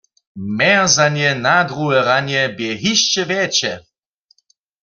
Mjerzanje 0.57 1.29
na 1.43 1.55
druhe 1.67 1.99
ranje 2.07 2.43
bě 2.57 2.69
hišće 2.81 3.21
wjetše. 3.29 3.71